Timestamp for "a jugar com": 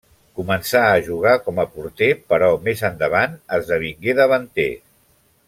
0.93-1.61